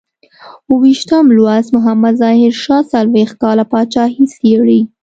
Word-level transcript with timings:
اوو 0.67 0.81
ویشتم 0.83 1.25
لوست 1.35 1.69
محمد 1.75 2.13
ظاهر 2.21 2.53
شاه 2.63 2.83
څلویښت 2.91 3.35
کاله 3.43 3.63
پاچاهي 3.71 4.25
څېړي. 4.33 4.79